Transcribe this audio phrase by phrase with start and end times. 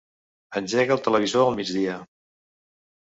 [0.61, 1.99] Engega el televisor al migdia.